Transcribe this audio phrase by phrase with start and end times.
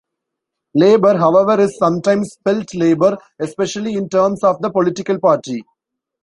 [0.73, 5.63] Labour however is sometimes spelt labor, espcially in terms of the political party.